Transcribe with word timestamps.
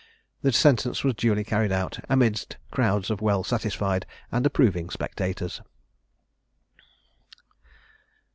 The 0.41 0.51
sentence 0.51 1.03
was 1.03 1.13
duly 1.13 1.43
carried 1.43 1.71
out, 1.71 1.99
amidst 2.09 2.57
crowds 2.71 3.11
of 3.11 3.21
well 3.21 3.43
satisfied 3.43 4.07
and 4.31 4.43
approving 4.47 4.89
spectators. 4.89 5.61